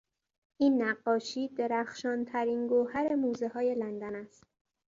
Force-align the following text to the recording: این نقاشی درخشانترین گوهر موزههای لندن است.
این 0.57 0.81
نقاشی 0.81 1.47
درخشانترین 1.47 2.67
گوهر 2.67 3.15
موزههای 3.15 3.75
لندن 3.75 4.15
است. 4.15 4.43